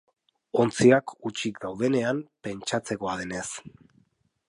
[0.63, 3.47] Ontziak hutsik daudenean, pentsatzekoa denez.